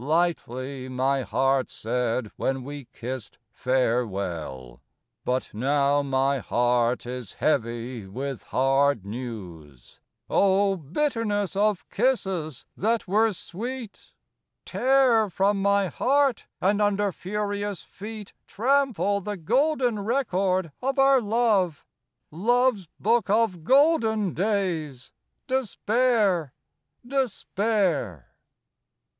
[0.03, 4.81] Lightly my heart said when we kissed farewell.
[5.23, 10.75] But now my heart is heavy with hard news Oh!
[10.75, 14.13] bitterness of kisses that were sweet!
[14.65, 21.21] III Tear from my heart and under furious feet Trample the golden record of our
[21.21, 21.85] love,
[22.31, 25.11] Love's book of golden days,
[25.45, 26.53] despair!
[27.05, 28.29] despair!